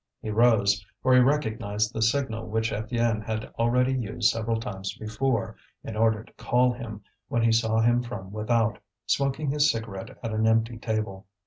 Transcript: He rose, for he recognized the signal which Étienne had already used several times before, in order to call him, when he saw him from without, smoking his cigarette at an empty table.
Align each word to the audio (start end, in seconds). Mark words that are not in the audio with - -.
He 0.19 0.31
rose, 0.31 0.83
for 1.03 1.13
he 1.13 1.19
recognized 1.19 1.93
the 1.93 2.01
signal 2.01 2.47
which 2.47 2.71
Étienne 2.71 3.23
had 3.23 3.51
already 3.59 3.93
used 3.93 4.31
several 4.31 4.59
times 4.59 4.97
before, 4.97 5.55
in 5.83 5.95
order 5.95 6.23
to 6.23 6.33
call 6.33 6.73
him, 6.73 7.03
when 7.27 7.43
he 7.43 7.51
saw 7.51 7.79
him 7.81 8.01
from 8.01 8.31
without, 8.31 8.79
smoking 9.05 9.51
his 9.51 9.69
cigarette 9.69 10.17
at 10.23 10.31
an 10.33 10.47
empty 10.47 10.79
table. 10.79 11.27